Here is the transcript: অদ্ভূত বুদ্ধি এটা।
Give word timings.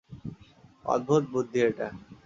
অদ্ভূত 0.85 1.23
বুদ্ধি 1.33 1.59
এটা। 1.69 1.87